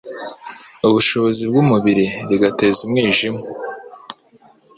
ubushobozi 0.87 1.41
bw’umubiri, 1.49 2.05
rigateza 2.29 2.79
umwijima 2.85 3.41